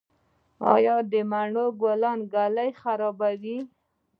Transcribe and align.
آیا 0.73 0.95
د 1.11 1.13
مڼو 1.31 1.65
ګلونه 1.81 2.25
ږلۍ 2.31 2.69
خرابوي؟ 2.81 3.57